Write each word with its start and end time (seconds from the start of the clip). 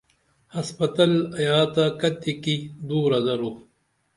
ہسپتل 0.55 1.11
آیا 1.37 1.59
تہ 1.73 1.85
کتیکی 1.99 2.55
دورا 2.87 3.19
درو؟ 3.25 3.51